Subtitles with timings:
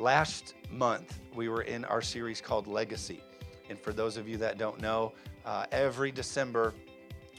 [0.00, 3.22] last month we were in our series called Legacy.
[3.68, 5.12] And for those of you that don't know,
[5.44, 6.72] uh, every December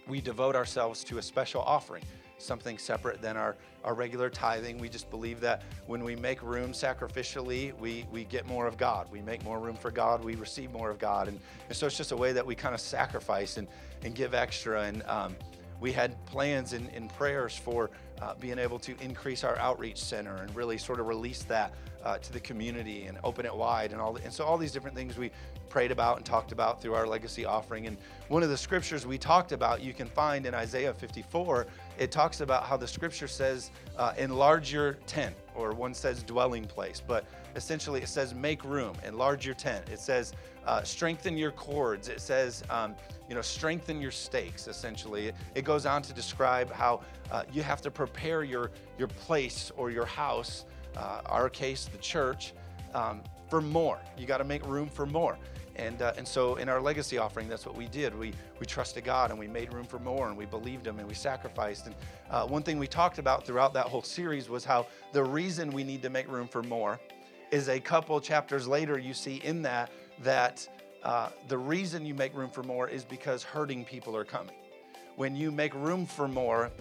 [0.08, 2.04] we devote ourselves to a special offering,
[2.38, 4.78] something separate than our, our regular tithing.
[4.78, 9.12] We just believe that when we make room sacrificially, we, we get more of God.
[9.12, 11.28] We make more room for God, we receive more of God.
[11.28, 13.68] And, and so it's just a way that we kind of sacrifice and,
[14.04, 14.84] and give extra.
[14.84, 15.36] And um,
[15.80, 17.90] we had plans and, and prayers for
[18.22, 22.18] uh, being able to increase our outreach center and really sort of release that uh,
[22.18, 24.14] to the community and open it wide and all.
[24.14, 25.32] The, and so all these different things we
[25.70, 27.88] prayed about and talked about through our legacy offering.
[27.88, 27.98] And
[28.28, 31.68] one of the scriptures we talked about, you can find in Isaiah 54.
[31.98, 36.66] It talks about how the scripture says, uh, "Enlarge your tent," or one says dwelling
[36.66, 37.26] place, but
[37.56, 39.88] essentially it says make room, enlarge your tent.
[39.90, 40.34] It says
[40.66, 42.08] uh, strengthen your cords.
[42.08, 42.96] It says, um,
[43.30, 45.32] you know, strengthen your stakes, essentially.
[45.56, 49.90] It goes on to describe how uh, you have to prepare your, your place or
[49.90, 50.66] your house,
[50.98, 52.54] uh, our case, the church,
[52.94, 54.00] um, for more.
[54.18, 55.38] You got to make room for more.
[55.78, 58.18] And, uh, and so in our legacy offering, that's what we did.
[58.18, 61.08] We, we trusted God and we made room for more and we believed Him and
[61.08, 61.88] we sacrificed.
[61.88, 61.96] And
[62.30, 65.84] uh, one thing we talked about throughout that whole series was how the reason we
[65.84, 67.00] need to make room for more
[67.52, 69.92] is a couple chapters later, you see in that
[70.24, 70.68] that
[71.04, 74.56] uh, the reason you make room for more is because hurting people are coming.
[75.16, 76.72] When you make room for more,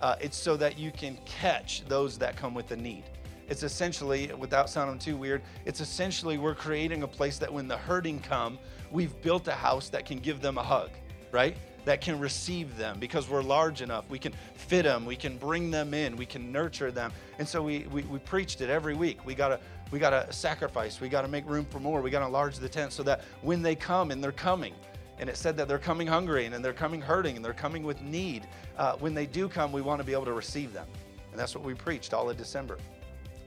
[0.00, 3.04] uh, it's so that you can catch those that come with the need.
[3.48, 7.76] It's essentially, without sounding too weird, it's essentially we're creating a place that when the
[7.76, 8.58] hurting come,
[8.90, 10.90] we've built a house that can give them a hug,
[11.32, 11.56] right?
[11.86, 14.08] That can receive them because we're large enough.
[14.10, 17.10] We can fit them, we can bring them in, we can nurture them.
[17.38, 19.24] And so we, we, we preached it every week.
[19.24, 19.60] We got to
[19.90, 21.00] we got to sacrifice.
[21.00, 22.00] We got to make room for more.
[22.02, 24.74] We got to enlarge the tent so that when they come, and they're coming,
[25.18, 28.00] and it said that they're coming hungry and they're coming hurting and they're coming with
[28.02, 28.46] need.
[28.76, 30.86] Uh, when they do come, we want to be able to receive them.
[31.30, 32.78] And that's what we preached all of December.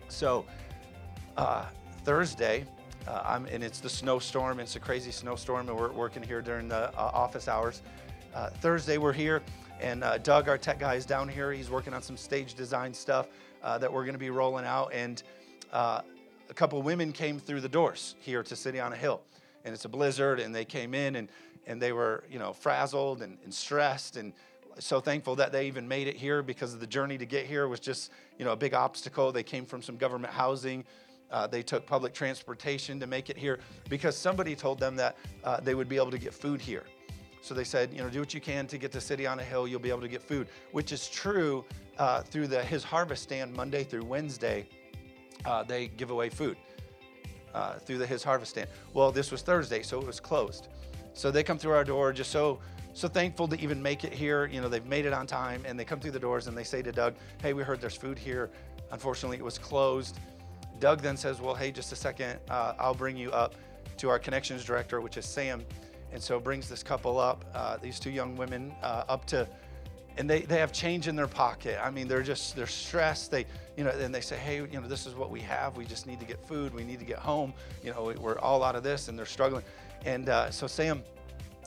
[0.10, 0.46] So,
[1.38, 1.66] uh,
[2.04, 2.66] Thursday,
[3.08, 4.60] uh, and it's the snowstorm.
[4.60, 7.82] It's a crazy snowstorm, and we're working here during the uh, office hours.
[8.36, 9.42] Uh, Thursday, we're here,
[9.80, 11.52] and uh, Doug, our tech guy, is down here.
[11.52, 13.28] He's working on some stage design stuff
[13.64, 14.94] that we're going to be rolling out.
[14.94, 15.24] And
[16.52, 19.22] a couple women came through the doors here to City on a Hill,
[19.64, 21.30] and it's a blizzard, and they came in and
[21.66, 24.34] and they were you know frazzled and, and stressed and
[24.80, 27.80] so thankful that they even made it here because the journey to get here was
[27.80, 29.32] just you know a big obstacle.
[29.32, 30.84] They came from some government housing.
[31.32, 35.62] Uh, they took public transportation to make it here because somebody told them that uh,
[35.62, 36.84] they would be able to get food here.
[37.42, 39.44] So they said, you know, do what you can to get to City on a
[39.44, 39.70] Hill.
[39.70, 41.64] You'll be able to get food, which is true
[41.98, 44.68] uh, through the His Harvest Stand Monday through Wednesday
[45.46, 46.58] uh, they give away food
[47.54, 48.70] uh, through the His Harvest Stand.
[48.94, 50.68] Well, this was Thursday, so it was closed.
[51.14, 52.60] So they come through our door just so
[52.94, 54.48] so thankful to even make it here.
[54.48, 56.64] You know, they've made it on time, and they come through the doors and they
[56.64, 58.50] say to Doug, "Hey, we heard there's food here.
[58.92, 60.20] Unfortunately, it was closed."
[60.80, 62.40] Doug then says, "Well, hey, just a second.
[62.50, 63.56] Uh, I'll bring you up
[63.98, 65.64] to our connections director, which is Sam."
[66.12, 69.48] And so brings this couple up, uh, these two young women, uh, up to
[70.18, 71.80] and they, they have change in their pocket.
[71.82, 73.32] I mean, they're just, they're stressed.
[73.32, 73.46] They,
[73.78, 75.78] you know, and they say, hey, you know, this is what we have.
[75.78, 76.74] We just need to get food.
[76.74, 77.54] We need to get home.
[77.84, 79.64] You know, we're all out of this and they're struggling.
[80.06, 81.04] And uh, so Sam,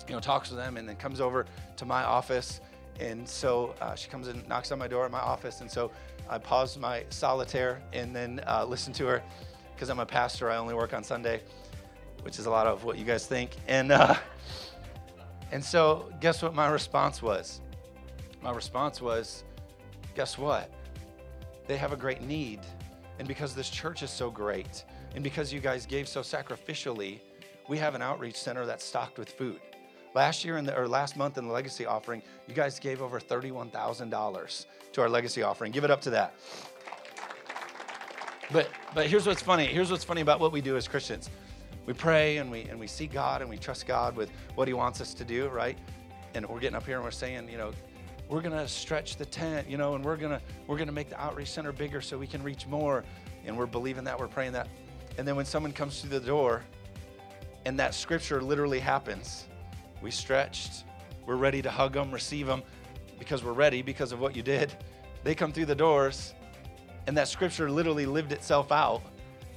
[0.07, 1.47] you know, talks to them and then comes over
[1.77, 2.61] to my office.
[3.01, 5.61] And so uh, she comes and knocks on my door at my office.
[5.61, 5.91] And so
[6.29, 9.23] I pause my solitaire and then uh, listen to her
[9.75, 10.51] because I'm a pastor.
[10.51, 11.41] I only work on Sunday,
[12.23, 13.51] which is a lot of what you guys think.
[13.67, 14.15] And, uh,
[15.53, 17.61] and so guess what my response was?
[18.45, 19.43] My response was,
[20.15, 20.71] guess what?
[21.67, 22.61] They have a great need.
[23.19, 24.85] And because this church is so great,
[25.15, 27.21] and because you guys gave so sacrificially,
[27.71, 29.61] we have an outreach center that's stocked with food.
[30.15, 33.19] Last year in the, or last month in the legacy offering, you guys gave over
[33.19, 35.73] $31,000 to our legacy offering.
[35.73, 36.35] Give it up to that.
[38.53, 39.65] But but here's what's funny.
[39.65, 41.31] Here's what's funny about what we do as Christians.
[41.87, 44.75] We pray and we and we seek God and we trust God with what He
[44.75, 45.79] wants us to do, right?
[46.35, 47.73] And we're getting up here and we're saying, you know,
[48.29, 50.95] we're going to stretch the tent, you know, and we're going to we're going to
[50.95, 53.05] make the outreach center bigger so we can reach more.
[53.47, 54.69] And we're believing that, we're praying that.
[55.19, 56.63] And then when someone comes through the door
[57.67, 59.47] and that scripture literally happens,
[60.03, 60.85] we stretched,
[61.27, 62.63] we're ready to hug them, receive them
[63.19, 64.73] because we're ready because of what you did.
[65.23, 66.35] They come through the doors
[67.07, 69.03] and that scripture literally lived itself out.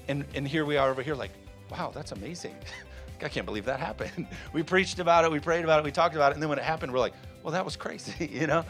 [0.10, 1.32] And and here we are over here like,
[1.72, 2.56] wow, that's amazing.
[3.22, 4.28] I can't believe that happened.
[4.54, 6.60] we preached about it, we prayed about it, we talked about it, and then when
[6.60, 7.14] it happened, we're like,
[7.48, 8.66] well, that was crazy, you know?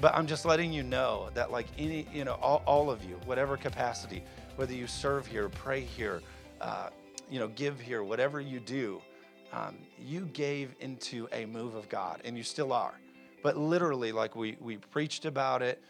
[0.00, 3.20] But I'm just letting you know that, like any, you know, all, all of you,
[3.26, 4.24] whatever capacity,
[4.56, 6.22] whether you serve here, pray here,
[6.62, 6.88] uh,
[7.30, 9.02] you know, give here, whatever you do,
[9.52, 12.94] um, you gave into a move of God, and you still are.
[13.42, 15.82] But literally, like we we preached about it,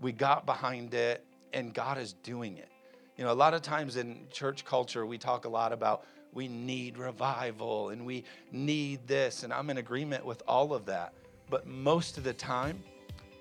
[0.00, 1.22] we got behind it,
[1.52, 2.70] and God is doing it.
[3.18, 6.48] You know, a lot of times in church culture, we talk a lot about we
[6.48, 11.12] need revival and we need this, and I'm in agreement with all of that.
[11.52, 12.82] But most of the time,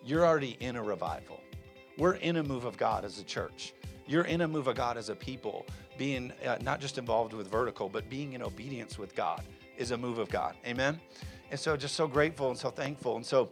[0.03, 1.39] you're already in a revival.
[1.97, 3.73] We're in a move of God as a church.
[4.05, 5.65] You're in a move of God as a people,
[5.97, 9.43] being uh, not just involved with vertical, but being in obedience with God
[9.77, 10.57] is a move of God.
[10.67, 10.99] Amen?
[11.51, 13.15] And so, just so grateful and so thankful.
[13.15, 13.49] And so,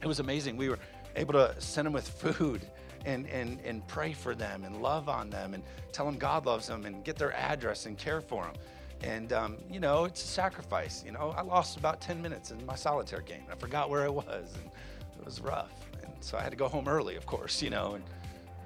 [0.00, 0.56] it was amazing.
[0.56, 0.78] We were
[1.16, 2.64] able to send them with food
[3.04, 6.68] and, and, and pray for them and love on them and tell them God loves
[6.68, 8.54] them and get their address and care for them.
[9.02, 11.02] And, um, you know, it's a sacrifice.
[11.04, 13.44] You know, I lost about 10 minutes in my solitaire game.
[13.50, 14.70] I forgot where I was, and
[15.18, 15.72] it was rough.
[16.02, 17.94] And so I had to go home early, of course, you know.
[17.94, 18.04] And,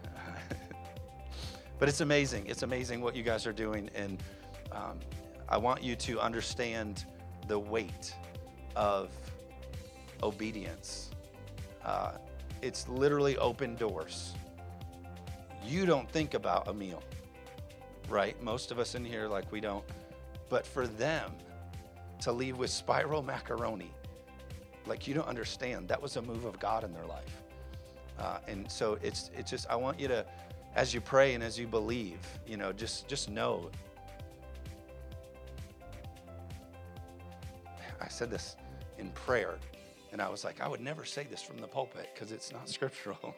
[1.78, 2.46] but it's amazing.
[2.46, 3.90] It's amazing what you guys are doing.
[3.94, 4.22] And
[4.72, 4.98] um,
[5.48, 7.04] I want you to understand
[7.46, 8.14] the weight
[8.74, 9.10] of
[10.22, 11.10] obedience.
[11.84, 12.12] Uh,
[12.60, 14.32] it's literally open doors.
[15.64, 17.02] You don't think about a meal,
[18.08, 18.40] right?
[18.42, 19.84] Most of us in here, like, we don't.
[20.48, 21.32] But for them
[22.20, 23.90] to leave with spiral macaroni,
[24.86, 25.88] like, you don't understand.
[25.88, 27.42] That was a move of God in their life.
[28.18, 30.26] Uh, and so it's, it's just, I want you to,
[30.74, 33.70] as you pray and as you believe, you know, just, just know.
[38.00, 38.56] I said this
[38.98, 39.56] in prayer
[40.12, 42.68] and I was like, I would never say this from the pulpit because it's not
[42.68, 43.34] scriptural.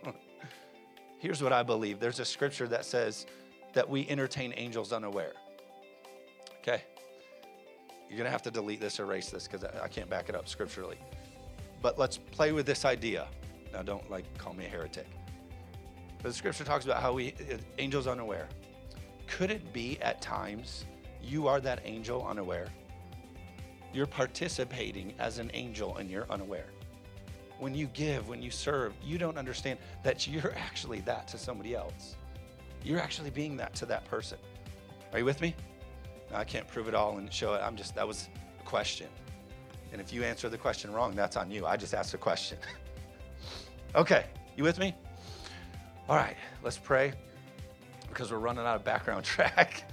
[1.19, 3.27] Here's what I believe there's a scripture that says
[3.73, 5.33] that we entertain angels unaware.
[6.59, 6.85] Okay.
[8.09, 10.49] You're going to have to delete this, erase this because I can't back it up
[10.49, 10.99] scripturally.
[11.83, 13.29] But let's play with this idea.
[13.73, 15.07] Now, don't like call me a heretic.
[16.23, 18.49] But the scripture talks about how we, uh, angels unaware.
[19.27, 20.85] Could it be at times
[21.23, 22.69] you are that angel unaware?
[23.93, 26.67] You're participating as an angel and you're unaware.
[27.59, 31.75] When you give, when you serve, you don't understand that you're actually that to somebody
[31.75, 32.17] else.
[32.85, 34.39] You're actually being that to that person.
[35.13, 35.55] Are you with me?
[36.35, 37.63] I can't prove it all and show it.
[37.63, 38.29] I'm just, that was
[38.61, 39.09] a question.
[39.93, 41.67] And if you answer the question wrong, that's on you.
[41.67, 42.59] I just asked a question.
[43.95, 44.27] okay,
[44.57, 44.95] you with me?
[46.09, 47.13] All right, let's pray
[48.09, 49.85] because we're running out of background track.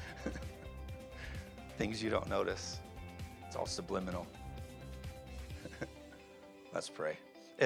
[1.78, 2.80] Things you don't notice.
[3.48, 4.28] It's all subliminal.
[6.74, 7.18] Let's pray.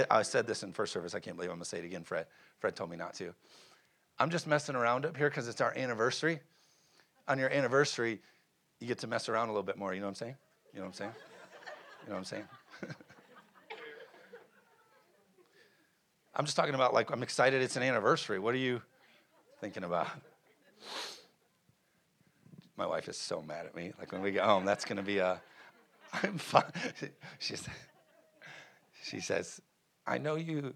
[0.10, 1.14] I said this in first service.
[1.14, 2.26] I can't believe I'm going to say it again, Fred.
[2.60, 3.34] Fred told me not to.
[4.20, 6.40] I'm just messing around up here because it's our anniversary.
[7.28, 8.22] On your anniversary,
[8.80, 9.94] you get to mess around a little bit more.
[9.94, 10.36] You know what I'm saying?
[10.74, 11.12] You know what I'm saying?
[12.04, 12.44] You know what I'm saying?
[16.36, 18.40] I'm just talking about like, I'm excited it's an anniversary.
[18.40, 18.82] What are you
[19.60, 20.08] thinking about?
[22.76, 23.92] My wife is so mad at me.
[23.98, 25.42] Like when we get home, that's to be a
[26.24, 26.64] I'm fine.
[27.40, 27.56] She,
[29.04, 29.62] she says,
[30.06, 30.74] I know you,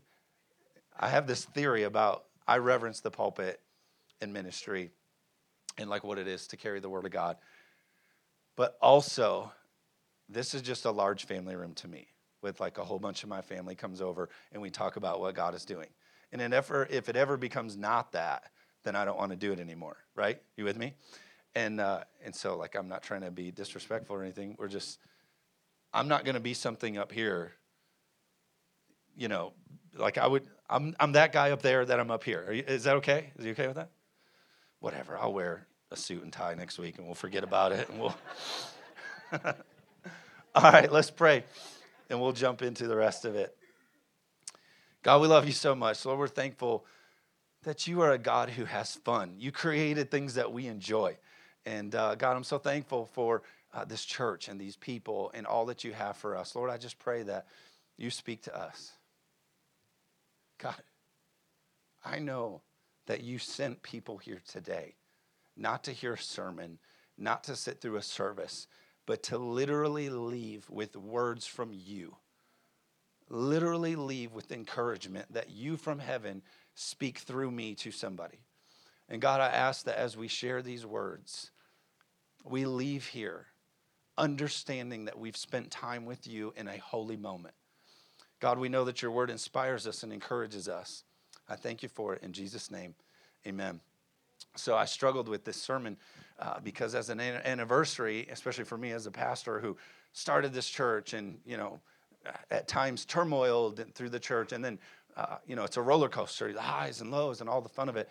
[0.97, 3.59] I have this theory about, I reverence the pulpit
[4.21, 4.91] in ministry
[5.77, 7.37] and like what it is to carry the word of God.
[8.61, 9.51] But also,
[10.29, 12.05] this is just a large family room to me
[12.43, 15.33] with like a whole bunch of my family comes over and we talk about what
[15.33, 15.87] God is doing.
[16.31, 18.51] And if it ever becomes not that,
[18.83, 20.39] then I don't want to do it anymore, right?
[20.57, 20.93] You with me?
[21.55, 24.55] And uh, and so like I'm not trying to be disrespectful or anything.
[24.59, 24.99] We're just
[25.91, 27.53] I'm not going to be something up here.
[29.17, 29.53] You know,
[29.97, 30.47] like I would.
[30.69, 32.51] I'm I'm that guy up there that I'm up here.
[32.51, 33.33] You, is that okay?
[33.39, 33.89] Is he okay with that?
[34.81, 35.17] Whatever.
[35.17, 38.15] I'll wear a suit and tie next week, and we'll forget about it, and we'll.
[40.55, 41.43] All right, let's pray,
[42.09, 43.55] and we'll jump into the rest of it.
[45.03, 46.05] God, we love you so much.
[46.05, 46.85] Lord, we're thankful
[47.63, 49.35] that you are a God who has fun.
[49.37, 51.17] You created things that we enjoy.
[51.65, 53.43] And uh, God, I'm so thankful for
[53.73, 56.55] uh, this church and these people and all that you have for us.
[56.55, 57.45] Lord, I just pray that
[57.97, 58.91] you speak to us.
[60.57, 60.81] God,
[62.03, 62.61] I know
[63.07, 64.95] that you sent people here today
[65.55, 66.79] not to hear a sermon,
[67.17, 68.67] not to sit through a service,
[69.05, 72.15] but to literally leave with words from you.
[73.29, 76.41] Literally leave with encouragement that you from heaven
[76.75, 78.39] speak through me to somebody.
[79.09, 81.51] And God, I ask that as we share these words,
[82.43, 83.47] we leave here
[84.17, 87.55] understanding that we've spent time with you in a holy moment.
[88.39, 91.03] God, we know that your word inspires us and encourages us.
[91.47, 92.95] I thank you for it in Jesus' name.
[93.45, 93.81] Amen.
[94.55, 95.97] So I struggled with this sermon
[96.39, 99.77] uh, because as an anniversary, especially for me as a pastor who
[100.13, 101.79] started this church and, you know,
[102.49, 104.77] at times turmoiled through the church, and then,
[105.17, 107.89] uh, you know, it's a roller coaster, the highs and lows and all the fun
[107.89, 108.09] of it.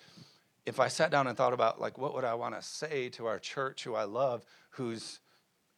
[0.67, 3.27] If I sat down and thought about, like, what would I want to say to
[3.27, 5.21] our church who I love, who's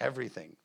[0.01, 0.57] everything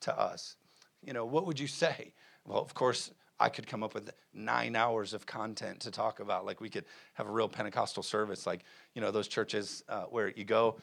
[0.00, 0.56] to us.
[1.02, 2.12] You know, what would you say?
[2.44, 6.46] Well, of course, I could come up with nine hours of content to talk about.
[6.46, 8.64] Like we could have a real Pentecostal service, like
[8.94, 10.76] you know those churches uh, where you go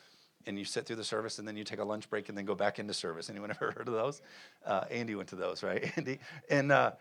[0.46, 2.46] and you sit through the service and then you take a lunch break and then
[2.46, 3.30] go back into service.
[3.30, 4.22] Anyone ever heard of those?
[4.66, 5.92] Uh, Andy went to those, right?
[5.98, 6.20] Andy
[6.50, 6.92] and uh,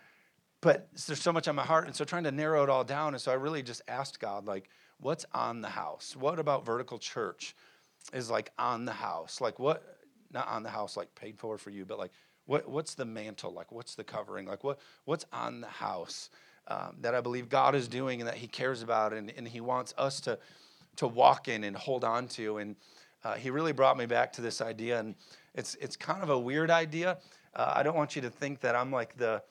[0.63, 3.15] but there's so much on my heart, and so trying to narrow it all down,
[3.15, 6.15] and so I really just asked God, like, what's on the house?
[6.17, 7.57] What about vertical church
[8.13, 9.41] is like on the house?
[9.41, 9.99] Like what?
[10.33, 12.13] Not on the house, like paid for for you, but like
[12.47, 13.53] what, what's the mantle?
[13.53, 14.47] Like, what's the covering?
[14.47, 16.31] Like, what, what's on the house
[16.69, 19.61] um, that I believe God is doing and that He cares about and, and He
[19.61, 20.39] wants us to,
[20.97, 22.59] to walk in and hold on to?
[22.59, 22.77] And
[23.25, 24.99] uh, He really brought me back to this idea.
[24.99, 25.15] And
[25.55, 27.19] it's, it's kind of a weird idea.
[27.55, 29.43] Uh, I don't want you to think that I'm like the,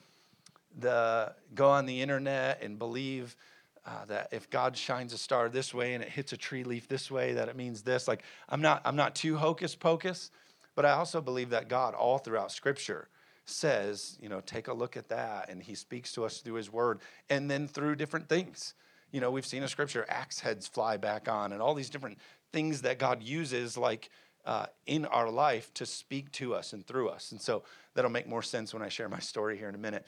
[0.78, 3.36] the go on the internet and believe
[3.84, 6.88] uh, that if God shines a star this way and it hits a tree leaf
[6.88, 8.06] this way, that it means this.
[8.06, 10.30] Like I'm not, I'm not too hocus pocus.
[10.74, 13.08] But I also believe that God, all throughout Scripture,
[13.44, 15.50] says, you know, take a look at that.
[15.50, 18.74] And He speaks to us through His Word and then through different things.
[19.10, 22.18] You know, we've seen in Scripture axe heads fly back on and all these different
[22.52, 24.10] things that God uses, like
[24.44, 27.32] uh, in our life, to speak to us and through us.
[27.32, 27.62] And so
[27.94, 30.06] that'll make more sense when I share my story here in a minute.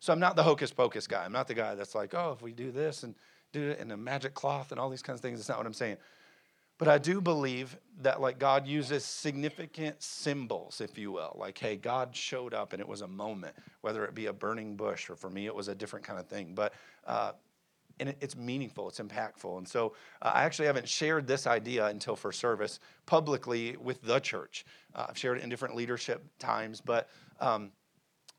[0.00, 1.24] So I'm not the hocus pocus guy.
[1.24, 3.14] I'm not the guy that's like, oh, if we do this and
[3.52, 5.66] do it in a magic cloth and all these kinds of things, it's not what
[5.66, 5.96] I'm saying.
[6.78, 11.34] But I do believe that like God uses significant symbols, if you will.
[11.38, 14.76] Like, hey, God showed up and it was a moment, whether it be a burning
[14.76, 16.52] bush or for me it was a different kind of thing.
[16.54, 16.74] But
[17.06, 17.32] uh,
[17.98, 19.56] and it, it's meaningful, it's impactful.
[19.56, 24.20] And so uh, I actually haven't shared this idea until for service publicly with the
[24.20, 24.66] church.
[24.94, 27.08] Uh, I've shared it in different leadership times, but
[27.40, 27.72] um,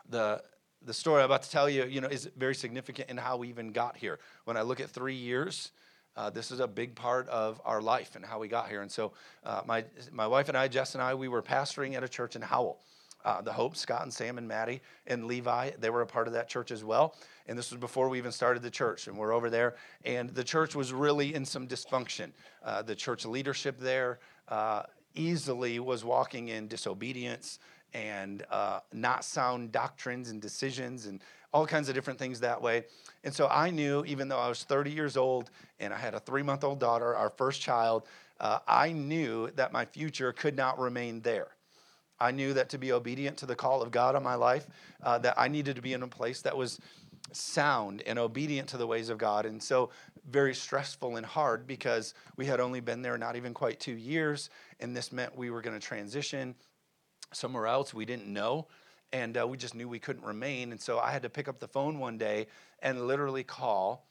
[0.10, 0.44] the
[0.84, 3.50] the story I'm about to tell you, you know, is very significant in how we
[3.50, 4.20] even got here.
[4.46, 5.72] When I look at three years,
[6.18, 8.82] uh, this is a big part of our life and how we got here.
[8.82, 9.14] And so,
[9.46, 12.36] uh, my, my wife and I, Jess and I, we were pastoring at a church
[12.36, 12.80] in Howell.
[13.24, 16.34] Uh, the Hope, Scott and Sam and Maddie and Levi, they were a part of
[16.34, 17.16] that church as well.
[17.48, 19.08] And this was before we even started the church.
[19.08, 19.76] And we're over there.
[20.06, 22.32] And the church was really in some dysfunction.
[22.64, 24.84] Uh, the church leadership there uh,
[25.14, 27.60] easily was walking in disobedience
[27.94, 31.22] and uh, not sound doctrines and decisions and
[31.54, 32.86] all kinds of different things that way.
[33.24, 35.50] And so I knew, even though I was 30 years old
[35.80, 38.08] and I had a three month old daughter, our first child,
[38.40, 41.48] uh, I knew that my future could not remain there.
[42.20, 44.68] I knew that to be obedient to the call of God on my life,
[45.04, 46.80] uh, that I needed to be in a place that was
[47.32, 49.46] sound and obedient to the ways of God.
[49.46, 49.92] And so,
[50.30, 54.50] very stressful and hard because we had only been there not even quite two years.
[54.80, 56.54] And this meant we were going to transition
[57.32, 58.68] somewhere else we didn't know
[59.14, 60.72] and uh, we just knew we couldn't remain.
[60.72, 62.48] And so I had to pick up the phone one day
[62.82, 64.06] and literally call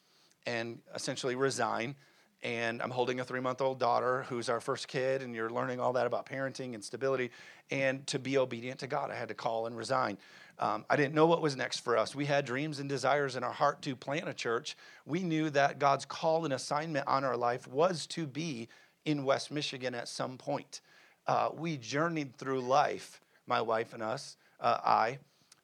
[0.47, 1.95] and essentially resign.
[2.43, 5.81] And I'm holding a three month old daughter who's our first kid, and you're learning
[5.81, 7.31] all that about parenting and stability.
[7.71, 10.19] And to be obedient to God, I had to call and resign.
[10.59, 12.15] Um, I didn't know what was next for us.
[12.15, 14.76] We had dreams and desires in our heart to plant a church.
[15.05, 18.69] We knew that God's call and assignment on our life was to be
[19.05, 20.81] in West Michigan at some point.
[21.26, 25.19] Uh, we journeyed through life, my wife and us, uh, I,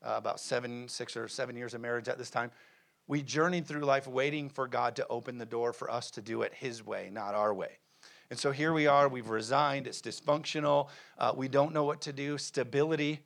[0.04, 2.50] uh, about seven, six or seven years of marriage at this time,
[3.06, 6.42] we journeyed through life waiting for God to open the door for us to do
[6.42, 7.78] it His way, not our way.
[8.30, 12.12] And so here we are, we've resigned, it's dysfunctional, uh, we don't know what to
[12.12, 12.38] do.
[12.38, 13.20] Stability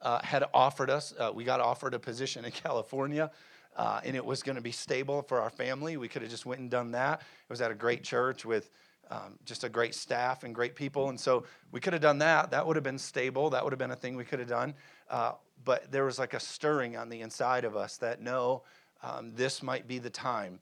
[0.00, 3.30] uh, had offered us, uh, we got offered a position in California.
[3.76, 5.96] Uh, and it was going to be stable for our family.
[5.96, 7.20] We could have just went and done that.
[7.20, 8.70] It was at a great church with
[9.10, 11.08] um, just a great staff and great people.
[11.08, 12.50] And so we could have done that.
[12.50, 13.50] That would have been stable.
[13.50, 14.74] That would have been a thing we could have done.
[15.10, 15.32] Uh,
[15.64, 18.62] but there was like a stirring on the inside of us that no,
[19.02, 20.60] um, this might be the time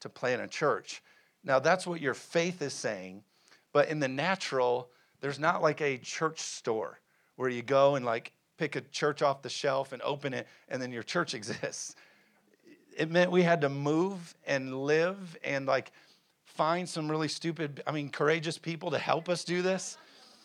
[0.00, 1.02] to plant a church.
[1.44, 3.22] Now, that's what your faith is saying.
[3.72, 4.90] But in the natural,
[5.20, 7.00] there's not like a church store
[7.36, 10.80] where you go and like pick a church off the shelf and open it and
[10.80, 11.94] then your church exists.
[12.96, 15.92] It meant we had to move and live and like
[16.58, 19.96] find some really stupid, I mean, courageous people to help us do this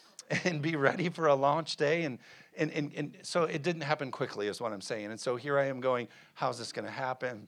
[0.44, 2.04] and be ready for a launch day.
[2.04, 2.20] And,
[2.56, 5.08] and, and, and so it didn't happen quickly, is what I'm saying.
[5.08, 7.48] And so here I am going, how's this going to happen?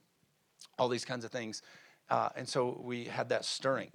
[0.79, 1.61] All these kinds of things.
[2.09, 3.91] Uh, and so we had that stirring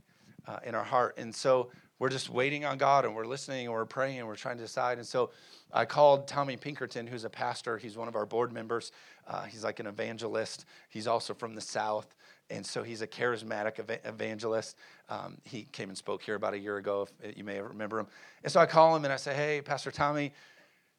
[0.47, 1.19] uh, in our heart.
[1.19, 4.35] And so we're just waiting on God and we're listening and we're praying and we're
[4.35, 4.99] trying to decide.
[4.99, 5.31] And so
[5.73, 7.79] I called Tommy Pinkerton, who's a pastor.
[7.79, 8.91] He's one of our board members.
[9.29, 10.65] Uh, he's like an evangelist.
[10.89, 12.17] He's also from the South
[12.51, 14.77] and so he's a charismatic ev- evangelist.
[15.09, 18.09] Um, he came and spoke here about a year ago, if you may remember him.
[18.43, 20.33] And so I call him and I say, Hey, Pastor Tommy,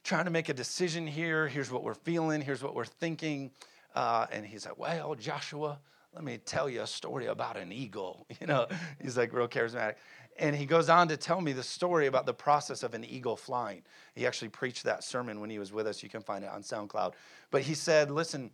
[0.03, 1.47] trying to make a decision here.
[1.47, 3.51] Here's what we're feeling, here's what we're thinking.
[3.93, 5.79] Uh, and he's like, Well, Joshua,
[6.13, 8.25] let me tell you a story about an eagle.
[8.41, 8.67] You know,
[8.99, 9.95] he's like real charismatic.
[10.39, 13.35] And he goes on to tell me the story about the process of an eagle
[13.35, 13.83] flying.
[14.15, 16.01] He actually preached that sermon when he was with us.
[16.01, 17.13] You can find it on SoundCloud.
[17.51, 18.51] But he said, Listen,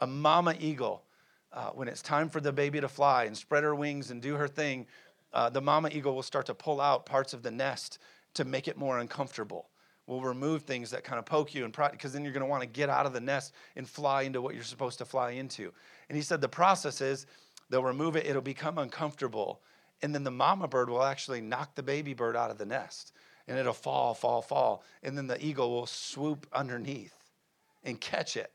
[0.00, 1.04] A mama eagle,
[1.52, 4.34] uh, when it's time for the baby to fly and spread her wings and do
[4.34, 4.86] her thing,
[5.32, 7.98] uh, the mama eagle will start to pull out parts of the nest
[8.34, 9.68] to make it more uncomfortable.
[10.06, 12.62] We'll remove things that kind of poke you and because then you're going to want
[12.62, 15.72] to get out of the nest and fly into what you're supposed to fly into.
[16.08, 17.26] And he said the process is
[17.68, 19.60] they'll remove it, it'll become uncomfortable,
[20.02, 23.12] and then the mama bird will actually knock the baby bird out of the nest,
[23.46, 27.14] and it'll fall, fall, fall, and then the eagle will swoop underneath
[27.84, 28.52] and catch it.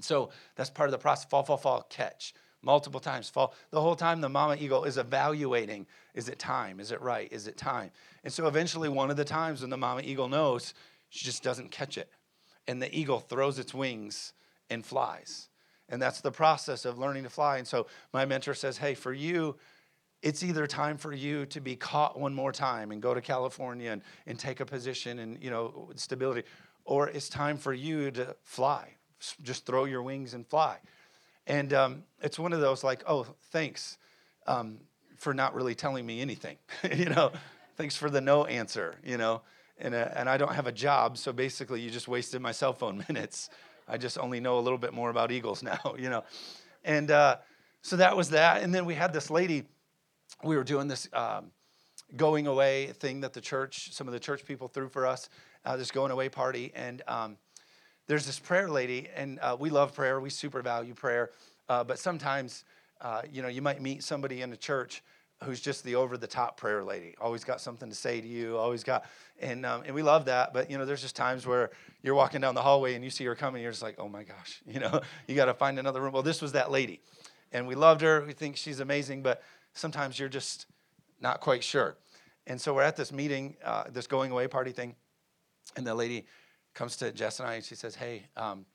[0.00, 1.26] So that's part of the process.
[1.26, 3.28] Fall, fall, fall, catch multiple times.
[3.28, 3.54] Fall.
[3.70, 6.80] The whole time the mama eagle is evaluating is it time?
[6.80, 7.28] Is it right?
[7.32, 7.90] Is it time?
[8.24, 10.74] And so eventually, one of the times when the mama eagle knows,
[11.08, 12.10] she just doesn't catch it.
[12.68, 14.32] And the eagle throws its wings
[14.70, 15.48] and flies.
[15.88, 17.58] And that's the process of learning to fly.
[17.58, 19.56] And so my mentor says, hey, for you,
[20.22, 23.90] it's either time for you to be caught one more time and go to California
[23.90, 26.44] and, and take a position and, you know, stability,
[26.84, 28.88] or it's time for you to fly.
[29.42, 30.78] Just throw your wings and fly.
[31.46, 33.98] And um, it's one of those like, oh, thanks
[34.46, 34.78] um,
[35.16, 36.56] for not really telling me anything.
[36.94, 37.32] you know,
[37.76, 39.42] thanks for the no answer, you know.
[39.78, 42.72] And, uh, and I don't have a job, so basically you just wasted my cell
[42.72, 43.50] phone minutes.
[43.88, 46.22] I just only know a little bit more about eagles now, you know.
[46.84, 47.38] And uh,
[47.82, 48.62] so that was that.
[48.62, 49.64] And then we had this lady,
[50.42, 51.50] we were doing this um,
[52.16, 55.28] going away thing that the church, some of the church people threw for us,
[55.64, 56.72] uh, this going away party.
[56.74, 57.36] And um,
[58.06, 60.20] there's this prayer lady, and uh, we love prayer.
[60.20, 61.30] We super value prayer.
[61.68, 62.64] Uh, but sometimes,
[63.00, 65.02] uh, you know, you might meet somebody in a church
[65.44, 67.14] who's just the over the top prayer lady.
[67.20, 68.56] Always got something to say to you.
[68.56, 69.06] Always got,
[69.40, 70.52] and um, and we love that.
[70.52, 71.70] But you know, there's just times where
[72.02, 73.62] you're walking down the hallway and you see her coming.
[73.62, 76.12] You're just like, oh my gosh, you know, you got to find another room.
[76.12, 77.00] Well, this was that lady,
[77.52, 78.24] and we loved her.
[78.24, 79.42] We think she's amazing, but
[79.74, 80.66] sometimes you're just
[81.20, 81.96] not quite sure.
[82.46, 84.94] And so we're at this meeting, uh, this going away party thing,
[85.76, 86.26] and the lady
[86.74, 88.66] comes to Jess and I and she says, Hey, um,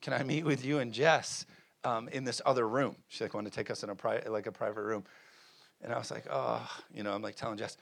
[0.00, 1.46] can I meet with you and Jess
[1.82, 2.96] um, in this other room?
[3.08, 5.04] She's like, want to take us in a pri- like a private room.
[5.82, 7.76] And I was like, oh, you know, I'm like telling Jess,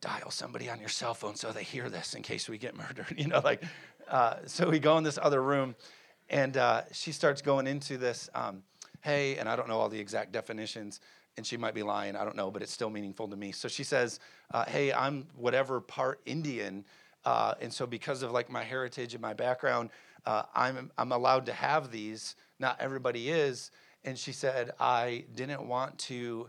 [0.00, 3.06] dial somebody on your cell phone so they hear this in case we get murdered,
[3.16, 3.62] you know, like,
[4.08, 5.76] uh, so we go in this other room
[6.28, 8.62] and uh, she starts going into this, um,
[9.02, 11.00] hey, and I don't know all the exact definitions,
[11.36, 13.52] and she might be lying, I don't know, but it's still meaningful to me.
[13.52, 14.20] So she says,
[14.52, 16.84] uh, hey, I'm whatever part Indian
[17.26, 19.90] uh, and so, because of like my heritage and my background,
[20.24, 22.36] uh, I'm I'm allowed to have these.
[22.60, 23.72] Not everybody is.
[24.04, 26.48] And she said, I didn't want to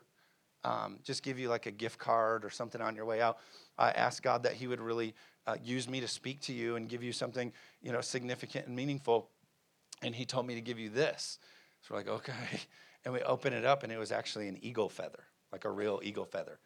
[0.63, 3.39] um, just give you like a gift card or something on your way out.
[3.79, 5.15] I asked God that He would really
[5.47, 8.75] uh, use me to speak to you and give you something you know significant and
[8.75, 9.31] meaningful.
[10.03, 11.39] And He told me to give you this.
[11.81, 12.61] So we're like, okay.
[13.07, 16.01] And we open it up, and it was actually an eagle feather, like a real
[16.03, 16.59] eagle feather.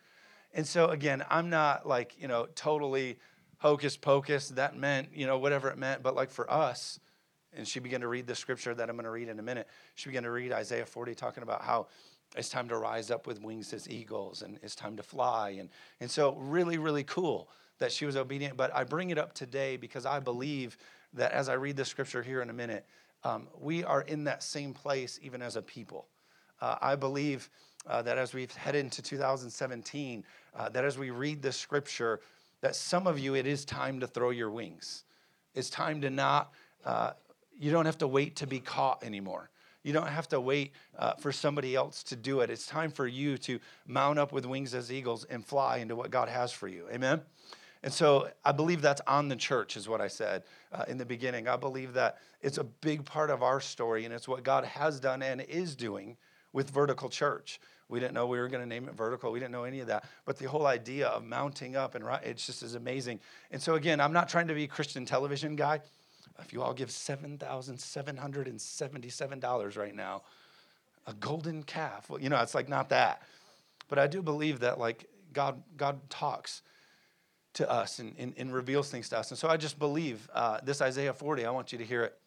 [0.56, 3.19] And so again, I'm not like you know totally
[3.60, 4.49] hocus pocus.
[4.49, 6.01] That meant, you know, whatever it meant.
[6.01, 6.99] But like for us,
[7.56, 9.67] and she began to read the scripture that I'm going to read in a minute.
[9.93, 11.86] She began to read Isaiah 40, talking about how
[12.36, 15.51] it's time to rise up with wings as eagles and it's time to fly.
[15.60, 18.58] And, and so, really, really cool that she was obedient.
[18.58, 20.75] But I bring it up today because I believe
[21.13, 22.88] that as I read the scripture here in a minute,
[23.23, 26.08] um, we are in that same place even as a people.
[26.62, 27.50] Uh, I believe
[27.88, 30.24] uh, that as we head into 2017,
[30.56, 32.19] uh, that as we read the scripture,
[32.62, 35.04] that some of you, it is time to throw your wings.
[35.56, 36.52] It's time to not,
[36.86, 37.12] uh,
[37.60, 39.50] you don't have to wait to be caught anymore.
[39.84, 42.52] You don't have to wait uh, for somebody else to do it.
[42.52, 46.12] It's time for you to mount up with wings as eagles and fly into what
[46.12, 46.86] God has for you.
[46.93, 47.21] Amen?
[47.84, 51.06] And so I believe that's on the church, is what I said uh, in the
[51.06, 51.47] beginning.
[51.47, 55.00] I believe that it's a big part of our story, and it's what God has
[55.00, 56.15] done and is doing
[56.53, 57.59] with Vertical Church.
[57.91, 59.33] We didn't know we were going to name it vertical.
[59.33, 60.05] We didn't know any of that.
[60.25, 63.19] But the whole idea of mounting up and right, it's just is amazing.
[63.51, 65.81] And so again, I'm not trying to be a Christian television guy.
[66.39, 70.21] If you all give $7,777 right now,
[71.05, 73.21] a golden calf, well, you know, it's like not that.
[73.89, 76.61] But I do believe that like God, God talks
[77.55, 79.31] to us and, and, and reveals things to us.
[79.31, 82.17] And so I just believe uh, this Isaiah 40, I want you to hear it.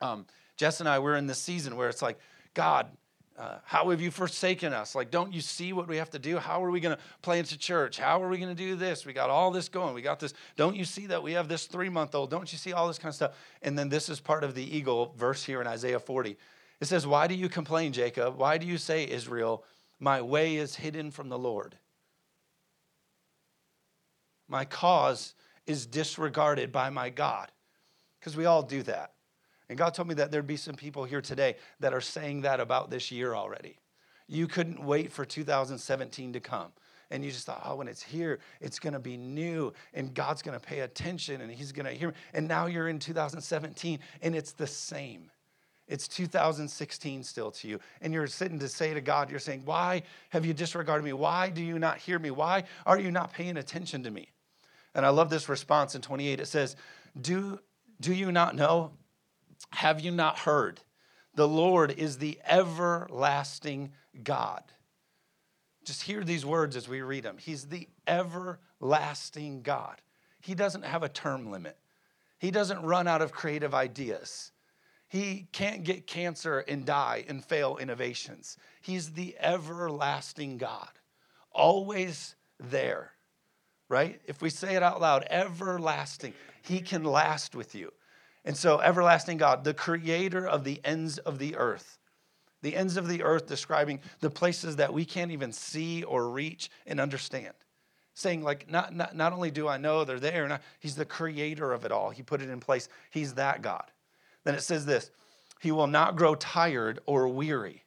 [0.00, 2.20] Um, Jess and I, we're in this season where it's like,
[2.54, 2.86] God,
[3.38, 4.94] uh, how have you forsaken us?
[4.94, 6.38] Like, don't you see what we have to do?
[6.38, 7.98] How are we going to plant a church?
[7.98, 9.06] How are we going to do this?
[9.06, 9.94] We got all this going.
[9.94, 10.34] We got this.
[10.56, 12.30] Don't you see that we have this three month old?
[12.30, 13.32] Don't you see all this kind of stuff?
[13.62, 16.36] And then this is part of the eagle verse here in Isaiah 40.
[16.80, 18.36] It says, Why do you complain, Jacob?
[18.36, 19.64] Why do you say, Israel,
[19.98, 21.76] my way is hidden from the Lord?
[24.46, 25.34] My cause
[25.66, 27.50] is disregarded by my God.
[28.20, 29.11] Because we all do that.
[29.72, 32.60] And God told me that there'd be some people here today that are saying that
[32.60, 33.78] about this year already.
[34.28, 36.72] You couldn't wait for 2017 to come.
[37.10, 40.62] And you just thought, oh, when it's here, it's to be new and God's to
[40.62, 42.08] pay attention and He's to hear.
[42.08, 42.14] Me.
[42.34, 45.30] And now you're in 2017 and it's the same.
[45.88, 47.80] It's 2016 still to you.
[48.02, 51.14] And you're sitting to say to God, you're saying, Why have you disregarded me?
[51.14, 52.30] Why do you not hear me?
[52.30, 54.28] Why are you not paying attention to me?
[54.94, 56.40] And I love this response in 28.
[56.40, 56.76] It says,
[57.18, 57.58] Do,
[58.02, 58.90] do you not know?
[59.72, 60.80] Have you not heard?
[61.34, 64.62] The Lord is the everlasting God.
[65.84, 67.38] Just hear these words as we read them.
[67.38, 70.00] He's the everlasting God.
[70.40, 71.76] He doesn't have a term limit,
[72.38, 74.52] He doesn't run out of creative ideas.
[75.08, 78.56] He can't get cancer and die and fail innovations.
[78.80, 80.88] He's the everlasting God,
[81.50, 83.12] always there,
[83.90, 84.22] right?
[84.24, 86.32] If we say it out loud, everlasting,
[86.62, 87.92] He can last with you.
[88.44, 91.98] And so, everlasting God, the creator of the ends of the earth,
[92.60, 96.70] the ends of the earth describing the places that we can't even see or reach
[96.86, 97.54] and understand.
[98.14, 101.72] Saying, like, not, not, not only do I know they're there, not, he's the creator
[101.72, 102.10] of it all.
[102.10, 102.88] He put it in place.
[103.10, 103.90] He's that God.
[104.44, 105.10] Then it says this
[105.60, 107.84] He will not grow tired or weary.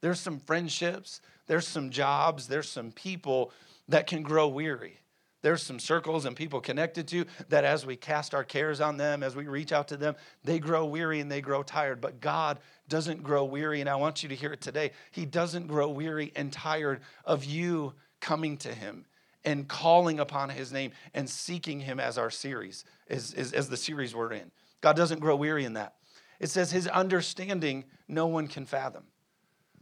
[0.00, 3.52] There's some friendships, there's some jobs, there's some people
[3.88, 4.98] that can grow weary.
[5.42, 9.22] There's some circles and people connected to that as we cast our cares on them,
[9.22, 12.00] as we reach out to them, they grow weary and they grow tired.
[12.00, 14.90] But God doesn't grow weary, and I want you to hear it today.
[15.10, 19.06] He doesn't grow weary and tired of you coming to Him
[19.44, 23.76] and calling upon His name and seeking Him as our series, as, as, as the
[23.76, 24.50] series we're in.
[24.82, 25.94] God doesn't grow weary in that.
[26.38, 29.04] It says His understanding no one can fathom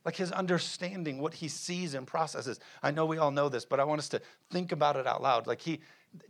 [0.08, 2.58] like his understanding, what he sees and processes.
[2.82, 5.20] I know we all know this, but I want us to think about it out
[5.20, 5.46] loud.
[5.46, 5.80] Like he,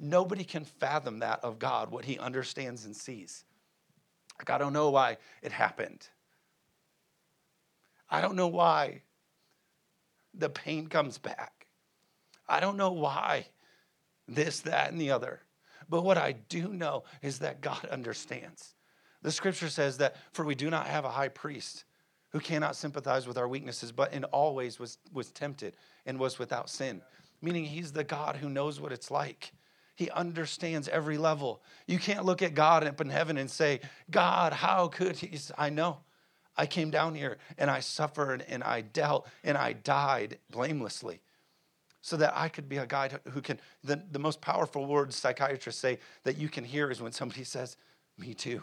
[0.00, 3.44] nobody can fathom that of God, what he understands and sees.
[4.36, 6.08] Like I don't know why it happened.
[8.10, 9.02] I don't know why
[10.34, 11.68] the pain comes back.
[12.48, 13.46] I don't know why
[14.26, 15.38] this, that, and the other.
[15.88, 18.74] But what I do know is that God understands.
[19.22, 21.84] The scripture says that, for we do not have a high priest
[22.30, 25.74] who cannot sympathize with our weaknesses, but in all ways was, was tempted
[26.06, 27.00] and was without sin.
[27.40, 29.52] Meaning he's the God who knows what it's like.
[29.96, 31.62] He understands every level.
[31.86, 35.36] You can't look at God up in heaven and say, God, how could he?
[35.56, 35.98] I know.
[36.56, 41.20] I came down here and I suffered and I dealt and I died blamelessly
[42.00, 43.60] so that I could be a guy who can.
[43.84, 47.76] The, the most powerful words psychiatrists say that you can hear is when somebody says,
[48.18, 48.62] Me too.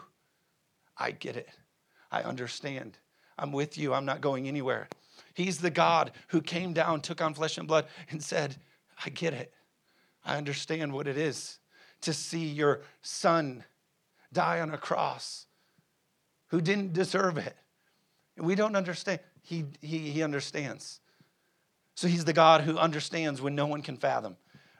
[0.96, 1.48] I get it.
[2.10, 2.98] I understand.
[3.38, 3.92] I'm with you.
[3.94, 4.88] I'm not going anywhere.
[5.34, 8.56] He's the God who came down, took on flesh and blood, and said,
[9.04, 9.52] I get it.
[10.24, 11.58] I understand what it is
[12.02, 13.64] to see your son
[14.32, 15.46] die on a cross
[16.48, 17.56] who didn't deserve it.
[18.36, 19.20] We don't understand.
[19.42, 21.00] He, he, he understands.
[21.94, 24.36] So he's the God who understands when no one can fathom.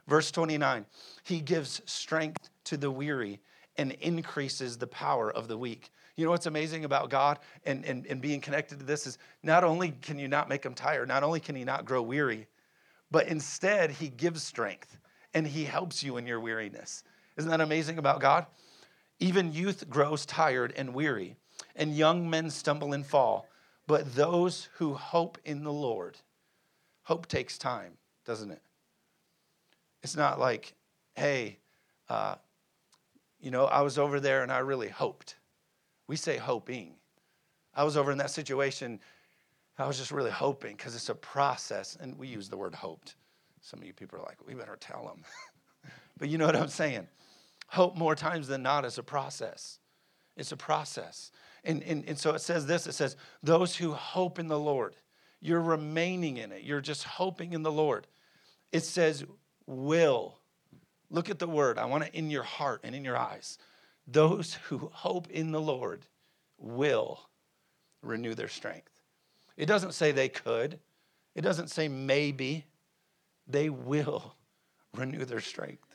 [0.06, 0.86] Verse 29
[1.24, 3.40] He gives strength to the weary
[3.76, 5.90] and increases the power of the weak.
[6.16, 9.64] You know what's amazing about God and, and, and being connected to this is not
[9.64, 12.46] only can you not make him tired, not only can he not grow weary,
[13.10, 14.96] but instead he gives strength
[15.34, 17.04] and he helps you in your weariness.
[17.36, 18.46] Isn't that amazing about God?
[19.18, 21.36] Even youth grows tired and weary,
[21.74, 23.46] and young men stumble and fall.
[23.86, 26.16] But those who hope in the Lord,
[27.02, 27.92] hope takes time,
[28.24, 28.62] doesn't it?
[30.02, 30.74] It's not like,
[31.14, 31.58] hey,
[32.08, 32.36] uh,
[33.40, 35.36] you know, I was over there and I really hoped.
[36.06, 36.94] We say hoping.
[37.74, 39.00] I was over in that situation.
[39.78, 43.16] I was just really hoping because it's a process, and we use the word hoped.
[43.60, 45.24] Some of you people are like, we better tell them.
[46.18, 47.08] but you know what I'm saying?
[47.68, 49.80] Hope more times than not is a process.
[50.36, 51.30] It's a process.
[51.64, 54.94] And, and, and so it says this it says, those who hope in the Lord,
[55.40, 56.62] you're remaining in it.
[56.62, 58.06] You're just hoping in the Lord.
[58.72, 59.24] It says,
[59.66, 60.38] will.
[61.10, 61.78] Look at the word.
[61.78, 63.58] I want it in your heart and in your eyes.
[64.06, 66.06] Those who hope in the Lord
[66.58, 67.28] will
[68.02, 68.92] renew their strength.
[69.56, 70.78] It doesn't say they could,
[71.34, 72.66] it doesn't say maybe.
[73.46, 74.34] They will
[74.94, 75.86] renew their strength.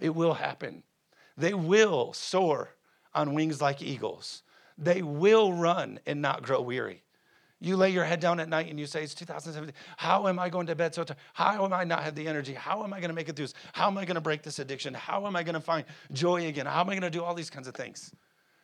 [0.00, 0.82] It will happen.
[1.36, 2.74] They will soar
[3.14, 4.42] on wings like eagles.
[4.78, 7.02] They will run and not grow weary.
[7.62, 9.74] You lay your head down at night and you say, It's 2017.
[9.98, 11.18] How am I going to bed so tired?
[11.34, 12.54] How am I not have the energy?
[12.54, 13.54] How am I going to make it through this?
[13.74, 14.94] How am I going to break this addiction?
[14.94, 16.64] How am I going to find joy again?
[16.64, 18.12] How am I going to do all these kinds of things?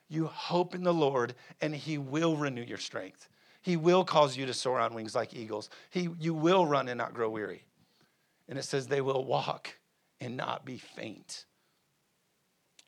[0.09, 3.29] You hope in the Lord and He will renew your strength.
[3.61, 5.69] He will cause you to soar on wings like eagles.
[5.91, 7.65] He, you will run and not grow weary.
[8.49, 9.77] And it says they will walk
[10.21, 11.45] and not be faint.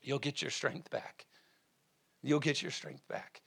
[0.01, 1.27] You'll get your strength back.
[2.23, 3.43] You'll get your strength back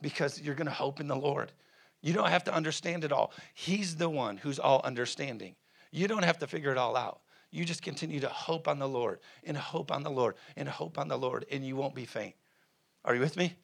[0.00, 1.52] because you're going to hope in the Lord.
[2.02, 3.32] You don't have to understand it all.
[3.54, 5.54] He's the one who's all understanding.
[5.90, 7.20] You don't have to figure it all out.
[7.50, 10.98] You just continue to hope on the Lord and hope on the Lord and hope
[10.98, 12.34] on the Lord, and you won't be faint.
[13.04, 13.56] Are you with me?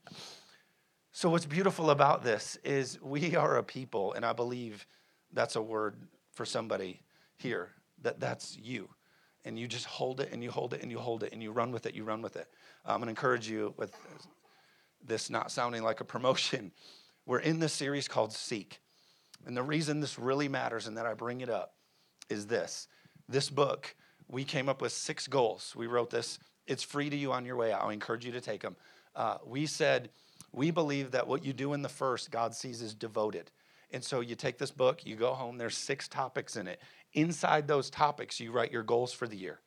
[1.12, 4.87] So, what's beautiful about this is we are a people, and I believe
[5.33, 5.96] that's a word
[6.33, 7.01] for somebody
[7.37, 7.70] here,
[8.03, 8.88] that that's you.
[9.44, 11.53] And you just hold it and you hold it and you hold it and you
[11.53, 12.49] run with it, you run with it.
[12.85, 13.94] I'm to encourage you with
[15.07, 16.72] this not sounding like a promotion.
[17.27, 18.81] We're in this series called Seek.
[19.47, 21.75] And the reason this really matters and that I bring it up
[22.31, 22.89] is this
[23.29, 23.97] this book,
[24.29, 25.75] we came up with six goals.
[25.77, 26.39] We wrote this.
[26.69, 27.83] It's free to you on your way out.
[27.83, 28.77] I encourage you to take them.
[29.17, 30.11] Uh, we said,
[30.53, 33.51] we believe that what you do in the first, God sees as devoted.
[33.91, 36.81] And so you take this book, you go home, there's six topics in it.
[37.15, 39.61] Inside those topics, you write your goals for the year.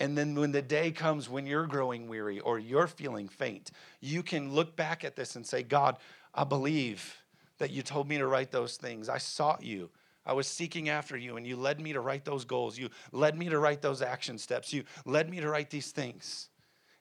[0.00, 4.22] And then when the day comes when you're growing weary or you're feeling faint, you
[4.22, 5.98] can look back at this and say, God,
[6.34, 7.16] I believe
[7.58, 9.08] that you told me to write those things.
[9.08, 9.90] I sought you.
[10.26, 12.78] I was seeking after you, and you led me to write those goals.
[12.78, 14.72] You led me to write those action steps.
[14.72, 16.48] You led me to write these things.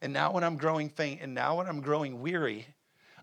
[0.01, 2.67] And now, when I'm growing faint, and now when I'm growing weary,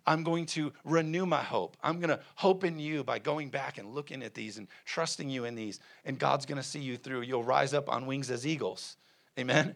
[0.07, 1.77] I'm going to renew my hope.
[1.83, 5.29] I'm going to hope in you by going back and looking at these and trusting
[5.29, 5.79] you in these.
[6.07, 7.21] And God's going to see you through.
[7.21, 8.97] You'll rise up on wings as eagles.
[9.39, 9.75] Amen?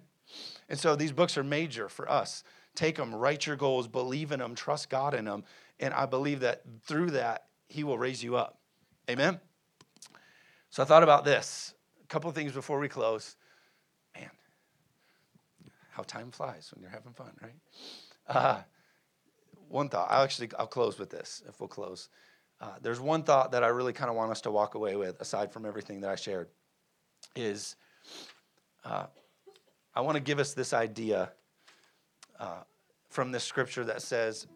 [0.68, 2.42] And so these books are major for us.
[2.74, 5.44] Take them, write your goals, believe in them, trust God in them.
[5.80, 8.58] And I believe that through that, He will raise you up.
[9.10, 9.40] Amen?
[10.70, 11.74] So I thought about this.
[12.02, 13.36] A couple of things before we close.
[14.14, 14.30] Man,
[15.90, 17.54] how time flies when you're having fun, right?
[18.28, 18.60] Uh,
[19.68, 20.08] one thought.
[20.10, 21.42] I'll actually I'll close with this.
[21.48, 22.08] If we'll close,
[22.60, 25.20] uh, there's one thought that I really kind of want us to walk away with,
[25.20, 26.48] aside from everything that I shared,
[27.34, 27.76] is
[28.84, 29.06] uh,
[29.94, 31.32] I want to give us this idea
[32.38, 32.62] uh,
[33.10, 34.46] from this scripture that says,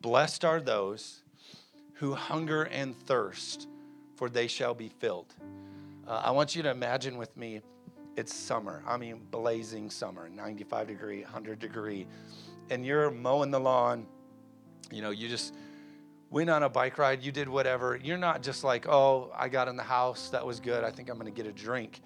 [0.00, 1.22] "Blessed are those
[1.94, 3.68] who hunger and thirst,
[4.16, 5.34] for they shall be filled."
[6.06, 7.62] Uh, I want you to imagine with me.
[8.16, 8.82] It's summer.
[8.86, 12.06] I mean, blazing summer, 95 degree, 100 degree,
[12.68, 14.06] and you're mowing the lawn
[14.90, 15.54] you know, you just
[16.30, 17.98] went on a bike ride, you did whatever.
[18.02, 21.08] You're not just like, oh, I got in the house, that was good, I think
[21.08, 22.00] I'm gonna get a drink.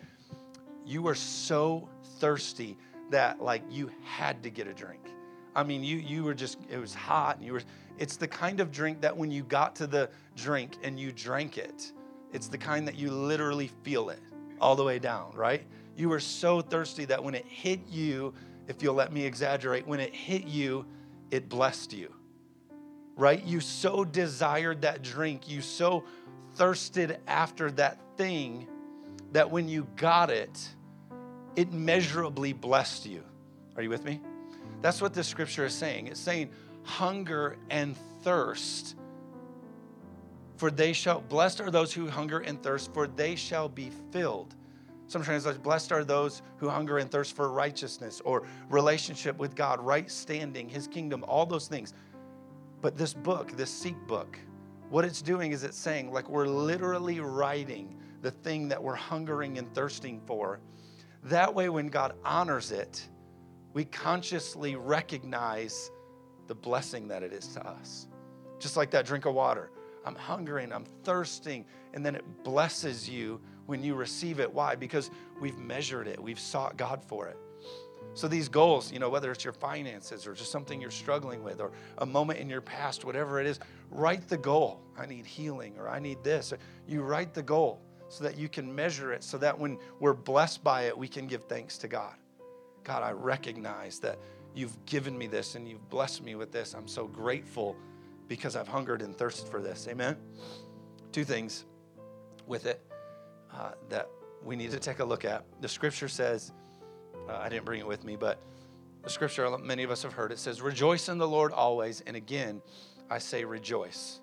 [0.85, 2.76] You were so thirsty
[3.11, 5.00] that like you had to get a drink.
[5.55, 7.62] I mean, you you were just it was hot and you were
[7.99, 11.59] it's the kind of drink that when you got to the drink and you drank
[11.59, 11.93] it,
[12.33, 14.21] it's the kind that you literally feel it
[14.61, 15.62] all the way down, right?
[15.97, 18.35] You were so thirsty that when it hit you,
[18.67, 20.87] if you'll let me exaggerate, when it hit you,
[21.31, 22.12] it blessed you
[23.17, 23.43] right?
[23.45, 26.05] You so desired that drink, you so
[26.55, 28.67] thirsted after that thing
[29.33, 30.69] that when you got it,
[31.57, 33.23] it measurably blessed you.
[33.77, 34.21] Are you with me?
[34.85, 36.09] That's what this scripture is saying.
[36.09, 36.51] It's saying
[36.83, 38.97] hunger and thirst.
[40.59, 44.55] For they shall, blessed are those who hunger and thirst, for they shall be filled.
[45.07, 49.81] Some translations, blessed are those who hunger and thirst for righteousness or relationship with God,
[49.81, 51.94] right standing, his kingdom, all those things.
[52.83, 54.38] But this book, this Seek book,
[54.90, 59.57] what it's doing is it's saying, like, we're literally writing the thing that we're hungering
[59.57, 60.61] and thirsting for.
[61.23, 63.09] That way, when God honors it,
[63.74, 65.90] we consciously recognize
[66.46, 68.06] the blessing that it is to us.
[68.58, 69.70] Just like that drink of water.
[70.06, 74.52] I'm hungering, I'm thirsting, and then it blesses you when you receive it.
[74.52, 74.74] Why?
[74.74, 75.10] Because
[75.40, 77.37] we've measured it, we've sought God for it.
[78.12, 81.60] So these goals, you know, whether it's your finances or just something you're struggling with
[81.60, 83.58] or a moment in your past, whatever it is,
[83.90, 84.80] write the goal.
[84.96, 86.52] I need healing or I need this.
[86.87, 90.62] You write the goal so that you can measure it so that when we're blessed
[90.62, 92.14] by it, we can give thanks to God.
[92.85, 94.18] God, I recognize that
[94.55, 96.75] you've given me this and you've blessed me with this.
[96.75, 97.77] I'm so grateful
[98.29, 99.88] because I've hungered and thirsted for this.
[99.88, 100.16] Amen.
[101.12, 101.64] Two things
[102.47, 102.81] with it
[103.53, 104.09] uh, that
[104.42, 105.44] we need to take a look at.
[105.61, 106.53] The scripture says,
[107.29, 108.38] uh, I didn't bring it with me, but
[109.03, 112.03] the scripture, many of us have heard it says, Rejoice in the Lord always.
[112.07, 112.62] And again,
[113.11, 114.20] I say rejoice.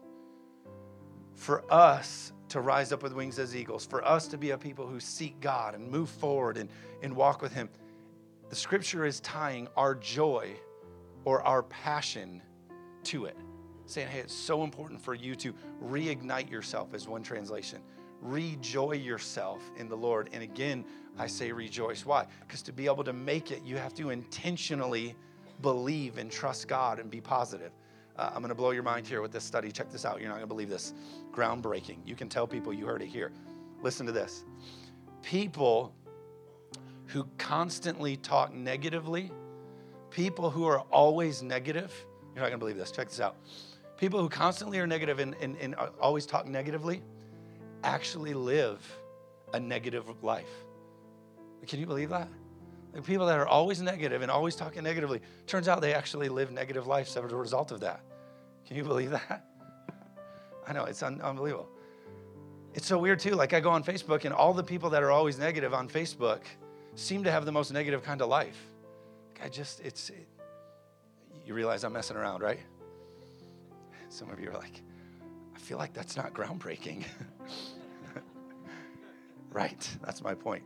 [1.34, 4.86] For us to rise up with wings as eagles, for us to be a people
[4.86, 6.69] who seek God and move forward and,
[7.02, 7.69] and walk with Him,
[8.51, 10.51] the scripture is tying our joy
[11.23, 12.41] or our passion
[13.05, 13.37] to it.
[13.85, 17.79] Saying, hey, it's so important for you to reignite yourself, as one translation.
[18.21, 20.29] Rejoy yourself in the Lord.
[20.33, 20.83] And again,
[21.17, 22.05] I say rejoice.
[22.05, 22.25] Why?
[22.41, 25.15] Because to be able to make it, you have to intentionally
[25.61, 27.71] believe and trust God and be positive.
[28.17, 29.71] Uh, I'm going to blow your mind here with this study.
[29.71, 30.19] Check this out.
[30.19, 30.93] You're not going to believe this.
[31.31, 31.99] Groundbreaking.
[32.05, 33.31] You can tell people you heard it here.
[33.81, 34.43] Listen to this.
[35.23, 35.93] People
[37.12, 39.32] who constantly talk negatively,
[40.10, 41.93] people who are always negative,
[42.34, 42.91] you're not going to believe this.
[42.91, 43.36] Check this out.
[43.97, 47.02] People who constantly are negative and, and, and always talk negatively
[47.84, 48.80] actually live
[49.54, 50.50] a negative life.
[51.67, 52.30] Can you believe that?
[52.93, 56.52] Like people that are always negative and always talking negatively, turns out they actually live
[56.52, 58.02] negative lives as a result of that.
[58.65, 59.45] Can you believe that?
[60.67, 61.69] I know, it's un- unbelievable.
[62.74, 63.32] It's so weird too.
[63.32, 66.41] Like I go on Facebook, and all the people that are always negative on Facebook
[66.95, 68.58] seem to have the most negative kind of life.
[69.43, 70.27] I just, it's, it,
[71.45, 72.60] you realize I'm messing around, right?
[74.10, 74.82] Some of you are like,
[75.56, 77.04] I feel like that's not groundbreaking.
[79.51, 80.63] right, that's my point.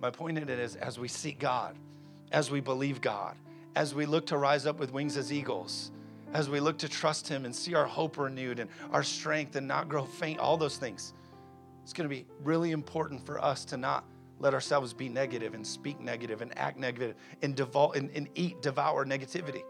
[0.00, 1.76] My point in it is as we seek God,
[2.32, 3.36] as we believe God,
[3.76, 5.90] as we look to rise up with wings as eagles,
[6.32, 9.66] as we look to trust Him and see our hope renewed and our strength and
[9.66, 11.12] not grow faint, all those things,
[11.82, 14.04] it's going to be really important for us to not
[14.40, 18.60] let ourselves be negative and speak negative and act negative and, devol- and, and eat,
[18.62, 19.62] devour negativity.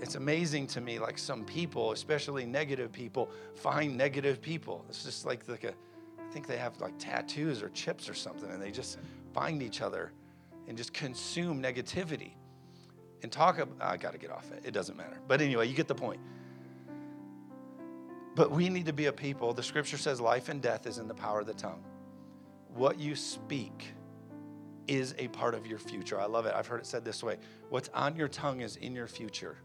[0.00, 4.84] It's amazing to me, like some people, especially negative people, find negative people.
[4.88, 8.50] It's just like, like a, I think they have like tattoos or chips or something,
[8.50, 8.98] and they just
[9.32, 10.12] find each other
[10.68, 12.32] and just consume negativity
[13.22, 14.62] and talk about, I got to get off it.
[14.64, 15.18] It doesn't matter.
[15.26, 16.20] But anyway, you get the point.
[18.34, 19.54] But we need to be a people.
[19.54, 21.82] The scripture says life and death is in the power of the tongue.
[22.74, 23.92] What you speak
[24.86, 26.20] is a part of your future.
[26.20, 26.54] I love it.
[26.54, 27.38] I've heard it said this way
[27.70, 29.56] what's on your tongue is in your future.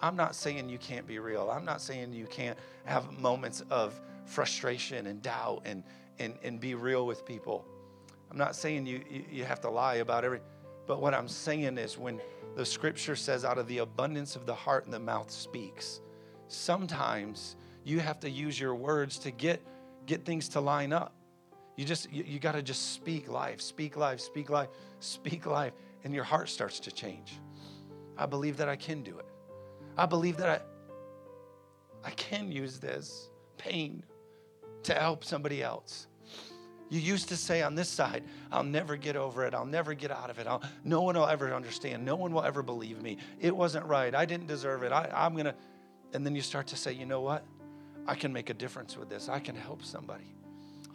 [0.00, 1.50] I'm not saying you can't be real.
[1.50, 5.82] I'm not saying you can't have moments of frustration and doubt and,
[6.18, 7.64] and, and be real with people.
[8.30, 10.40] I'm not saying you, you have to lie about every,
[10.86, 12.20] but what I'm saying is when
[12.56, 16.00] the scripture says, out of the abundance of the heart and the mouth speaks,
[16.48, 19.62] sometimes you have to use your words to get,
[20.06, 21.14] get things to line up.
[21.76, 24.68] You just, you, you got to just speak life, speak life, speak life,
[25.00, 25.72] speak life,
[26.04, 27.38] and your heart starts to change.
[28.16, 29.26] I believe that I can do it.
[29.96, 30.48] I believe that
[32.04, 34.02] I, I can use this pain
[34.84, 36.06] to help somebody else.
[36.88, 39.54] You used to say on this side, I'll never get over it.
[39.54, 40.46] I'll never get out of it.
[40.46, 42.04] I'll, no one will ever understand.
[42.04, 43.18] No one will ever believe me.
[43.40, 44.14] It wasn't right.
[44.14, 44.92] I didn't deserve it.
[44.92, 45.54] I, I'm going to.
[46.12, 47.44] And then you start to say, you know what?
[48.06, 49.28] I can make a difference with this.
[49.28, 50.35] I can help somebody.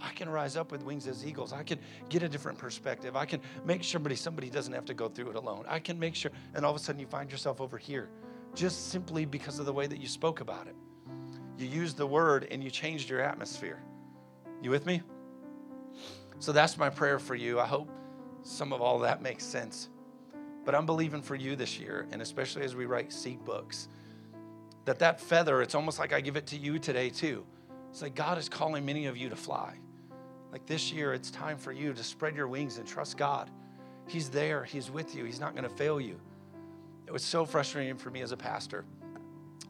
[0.01, 1.53] I can rise up with wings as eagles.
[1.53, 3.15] I can get a different perspective.
[3.15, 5.65] I can make sure somebody, somebody doesn't have to go through it alone.
[5.67, 8.09] I can make sure, and all of a sudden you find yourself over here
[8.55, 10.75] just simply because of the way that you spoke about it.
[11.57, 13.81] You used the word and you changed your atmosphere.
[14.61, 15.01] You with me?
[16.39, 17.59] So that's my prayer for you.
[17.59, 17.89] I hope
[18.41, 19.89] some of all that makes sense.
[20.65, 23.87] But I'm believing for you this year, and especially as we write Seek books,
[24.85, 27.45] that that feather, it's almost like I give it to you today too.
[27.91, 29.77] It's like God is calling many of you to fly.
[30.51, 33.49] Like this year, it's time for you to spread your wings and trust God.
[34.07, 36.19] He's there, He's with you, He's not going to fail you.
[37.07, 38.85] It was so frustrating for me as a pastor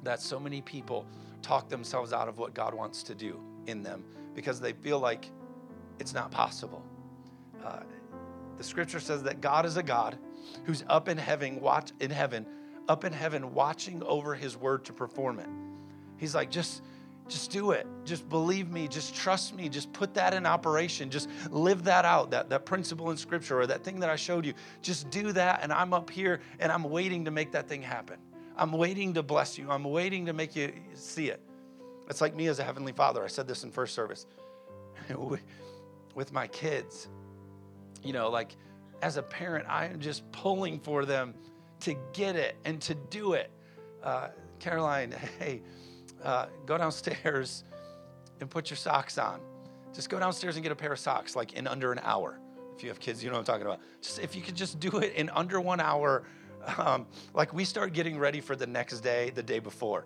[0.04, 1.06] that so many people
[1.42, 4.04] talk themselves out of what God wants to do in them
[4.36, 5.30] because they feel like
[6.00, 6.84] it's not possible.
[7.64, 7.82] Uh,
[8.58, 10.18] the scripture says that God is a God
[10.66, 12.46] who's up in heaven, watch in heaven,
[12.88, 15.48] up in heaven, watching over His word to perform it.
[16.18, 16.82] He's like, just,
[17.28, 17.88] just do it.
[18.04, 18.88] Just believe me.
[18.88, 19.70] Just trust me.
[19.70, 21.10] Just put that in operation.
[21.10, 22.32] Just live that out.
[22.32, 24.54] That that principle in Scripture or that thing that I showed you.
[24.82, 28.18] Just do that, and I'm up here and I'm waiting to make that thing happen.
[28.58, 29.70] I'm waiting to bless you.
[29.72, 31.42] I'm waiting to make you see it.
[32.10, 33.24] It's like me as a heavenly Father.
[33.24, 34.26] I said this in first service.
[36.16, 37.08] With my kids,
[38.04, 38.58] you know, like
[39.02, 41.34] as a parent, I am just pulling for them
[41.82, 43.50] to get it and to do it.
[44.04, 44.30] Uh,
[44.60, 45.62] Caroline, hey,
[46.24, 47.64] uh, go downstairs
[48.40, 49.40] and put your socks on.
[49.94, 52.40] Just go downstairs and get a pair of socks, like in under an hour.
[52.76, 53.80] If you have kids, you know what I'm talking about.
[54.02, 56.24] Just if you could just do it in under one hour,
[56.78, 60.06] um, like we start getting ready for the next day, the day before.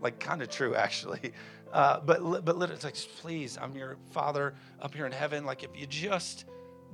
[0.00, 1.32] Like kind of true, actually.
[1.72, 5.44] Uh, but but literally, it's like, please, I'm your father up here in heaven.
[5.44, 6.44] Like if you just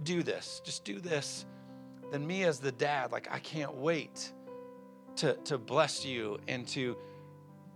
[0.03, 1.45] do this, just do this,
[2.11, 4.33] then me as the dad, like I can't wait
[5.17, 6.97] to to bless you and to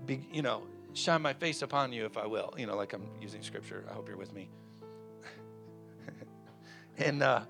[0.07, 0.63] be, you know,
[0.97, 2.55] shine my face upon you if I will.
[2.59, 3.85] You know, like I'm using scripture.
[3.89, 4.49] I hope you're with me.
[6.99, 7.41] and uh,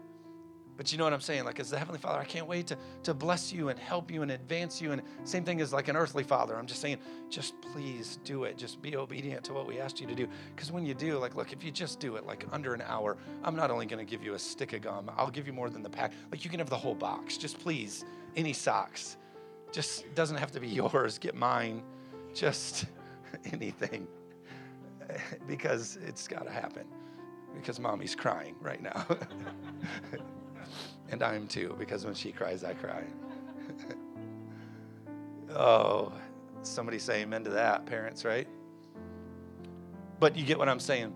[0.76, 1.44] but you know what I'm saying?
[1.44, 4.22] Like as the Heavenly Father, I can't wait to, to bless you and help you
[4.22, 4.92] and advance you.
[4.92, 6.56] And same thing as like an earthly father.
[6.56, 6.98] I'm just saying,
[7.30, 8.58] just please do it.
[8.58, 10.28] Just be obedient to what we asked you to do.
[10.54, 13.16] Because when you do, like, look, if you just do it like under an hour,
[13.42, 15.70] I'm not only going to give you a stick of gum, I'll give you more
[15.70, 16.12] than the pack.
[16.30, 17.38] Like you can have the whole box.
[17.38, 19.16] Just please, any socks.
[19.72, 21.18] Just doesn't have to be yours.
[21.18, 21.82] Get mine.
[22.34, 22.84] Just
[23.52, 24.06] anything.
[25.46, 26.84] because it's got to happen.
[27.54, 29.06] Because mommy's crying right now.
[31.10, 33.04] and I am too, because when she cries, I cry.
[35.54, 36.12] oh,
[36.62, 38.48] somebody say amen to that, parents, right?
[40.18, 41.14] But you get what I'm saying.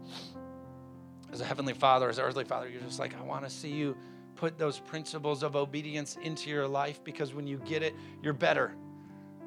[1.33, 3.71] As a heavenly father, as an earthly father, you're just like, I want to see
[3.71, 3.97] you
[4.35, 8.75] put those principles of obedience into your life because when you get it, you're better.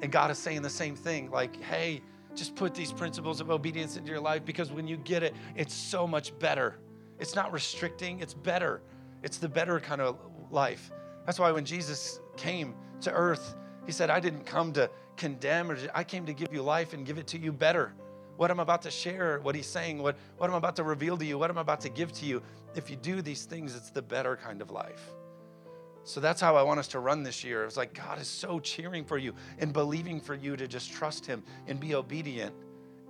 [0.02, 2.00] And God is saying the same thing like, hey,
[2.34, 5.74] just put these principles of obedience into your life because when you get it, it's
[5.74, 6.78] so much better.
[7.18, 8.82] It's not restricting, it's better.
[9.22, 10.18] It's the better kind of
[10.50, 10.90] life.
[11.26, 13.56] That's why when Jesus came to earth,
[13.86, 17.06] he said, I didn't come to condemn, or I came to give you life and
[17.06, 17.94] give it to you better.
[18.36, 21.24] What I'm about to share, what he's saying, what, what I'm about to reveal to
[21.24, 22.42] you, what I'm about to give to you,
[22.74, 25.12] if you do these things, it's the better kind of life.
[26.04, 27.64] So that's how I want us to run this year.
[27.64, 31.24] It's like God is so cheering for you and believing for you to just trust
[31.24, 32.54] Him and be obedient,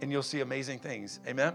[0.00, 1.20] and you'll see amazing things.
[1.26, 1.54] Amen.